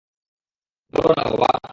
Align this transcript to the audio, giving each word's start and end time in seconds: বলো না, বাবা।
বলো 0.93 1.11
না, 1.17 1.23
বাবা। 1.31 1.61